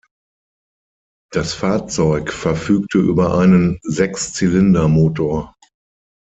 Das 1.31 1.53
Fahrzeug 1.53 2.33
verfügte 2.33 2.97
über 2.97 3.37
einen 3.37 3.77
Sechszylindermotor. 3.83 5.53